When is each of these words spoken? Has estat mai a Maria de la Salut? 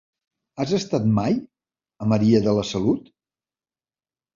Has 0.63 0.73
estat 0.77 1.05
mai 1.19 1.37
a 2.07 2.11
Maria 2.15 2.43
de 2.49 2.59
la 2.61 2.67
Salut? 2.75 3.17